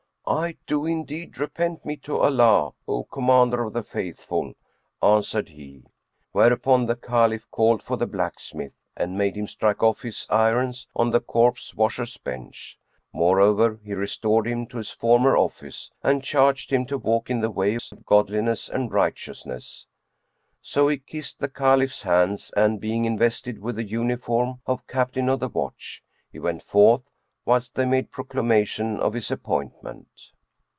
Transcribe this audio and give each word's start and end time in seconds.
"I 0.27 0.55
do 0.65 0.85
indeed 0.85 1.37
repent 1.39 1.83
me 1.85 1.97
to 1.97 2.19
Allah, 2.19 2.71
O 2.87 3.03
Commander 3.03 3.63
of 3.63 3.73
the 3.73 3.83
Faithful," 3.83 4.53
answered 5.03 5.49
he; 5.49 5.83
whereupon 6.31 6.85
the 6.85 6.95
Caliph 6.95 7.49
called 7.51 7.83
for 7.83 7.97
the 7.97 8.05
blacksmith 8.07 8.71
and 8.95 9.17
made 9.17 9.35
him 9.35 9.45
strike 9.47 9.83
off 9.83 10.03
his 10.03 10.25
irons 10.29 10.87
on 10.95 11.09
the 11.11 11.19
corpse 11.19 11.75
washer's 11.75 12.15
bench.[FN#92] 12.15 12.99
Moreover, 13.11 13.79
he 13.83 13.93
restored 13.93 14.47
him 14.47 14.67
to 14.67 14.77
his 14.77 14.91
former 14.91 15.35
office 15.35 15.91
and 16.01 16.23
charged 16.23 16.71
him 16.71 16.85
to 16.85 16.97
walk 16.97 17.29
in 17.29 17.41
the 17.41 17.51
ways 17.51 17.91
of 17.91 18.05
godliness 18.05 18.69
and 18.69 18.93
righteousness. 18.93 19.85
So 20.61 20.87
he 20.87 20.97
kissed 20.99 21.39
the 21.39 21.49
Caliph's 21.49 22.03
hands 22.03 22.53
and, 22.55 22.79
being 22.79 23.03
invested 23.03 23.59
with 23.59 23.75
the 23.75 23.83
uniform 23.83 24.61
of 24.65 24.87
Captain 24.87 25.27
of 25.27 25.41
the 25.41 25.49
Watch, 25.49 26.03
he 26.31 26.39
went 26.39 26.63
forth, 26.63 27.01
whilst 27.43 27.73
they 27.73 27.83
made 27.85 28.11
proclamation 28.11 28.99
of 28.99 29.13
his 29.13 29.31
appointment. 29.31 30.07